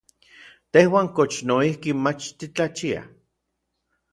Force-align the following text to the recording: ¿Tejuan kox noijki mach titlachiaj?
¿Tejuan 0.73 1.07
kox 1.17 1.33
noijki 1.49 1.89
mach 2.03 2.25
titlachiaj? 2.37 3.05